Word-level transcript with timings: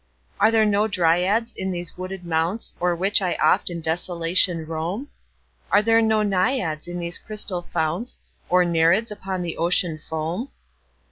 Are 0.39 0.49
there 0.49 0.65
no 0.65 0.87
Dryads 0.87 1.55
on 1.61 1.69
these 1.69 1.95
wooded 1.95 2.25
mounts 2.25 2.73
O'er 2.81 2.95
which 2.95 3.21
I 3.21 3.35
oft 3.35 3.69
in 3.69 3.81
desolation 3.81 4.65
roam? 4.65 5.09
Are 5.71 5.83
there 5.83 6.01
no 6.01 6.23
Naiads 6.23 6.87
in 6.87 6.97
these 6.97 7.19
crystal 7.19 7.67
founts? 7.71 8.19
Nor 8.49 8.65
Nereids 8.65 9.11
upon 9.11 9.43
the 9.43 9.57
Ocean 9.57 9.99
foam? 9.99 10.49